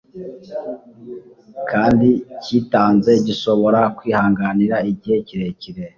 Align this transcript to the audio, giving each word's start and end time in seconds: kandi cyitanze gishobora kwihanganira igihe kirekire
kandi 1.71 2.09
cyitanze 2.43 3.11
gishobora 3.25 3.79
kwihanganira 3.97 4.75
igihe 4.91 5.17
kirekire 5.27 5.83